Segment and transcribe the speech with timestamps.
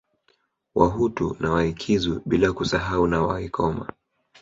[0.75, 3.87] Wahutu na Waikizu bila kusahau na Waikoma